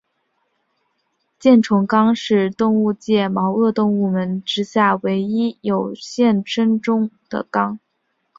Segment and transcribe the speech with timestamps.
[1.37, 7.79] 箭虫纲是动物界毛颚动物门之下唯一有现生种的纲。